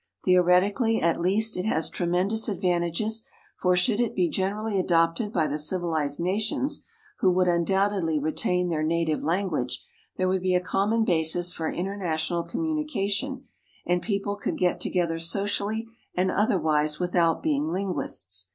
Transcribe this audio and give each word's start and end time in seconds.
Theoretically, 0.25 0.99
at 0.99 1.19
least, 1.21 1.55
it 1.55 1.65
has 1.65 1.87
tremendous 1.87 2.49
advantages, 2.49 3.23
for 3.59 3.75
should 3.75 3.99
it 3.99 4.15
be 4.15 4.31
generally 4.31 4.79
adopted 4.79 5.31
by 5.31 5.45
the 5.45 5.59
civilized 5.59 6.19
nations, 6.19 6.83
who 7.19 7.29
would, 7.33 7.47
undoubtedly, 7.47 8.17
retain 8.17 8.69
their 8.69 8.81
native 8.81 9.21
language, 9.21 9.85
there 10.17 10.27
would 10.27 10.41
be 10.41 10.55
a 10.55 10.59
common 10.59 11.05
basis 11.05 11.53
for 11.53 11.71
international 11.71 12.41
communication, 12.41 13.45
and 13.85 14.01
people 14.01 14.35
could 14.37 14.57
get 14.57 14.81
together 14.81 15.19
socially 15.19 15.85
and 16.15 16.31
otherwise 16.31 16.99
without 16.99 17.43
being 17.43 17.67
linguists. 17.71 18.47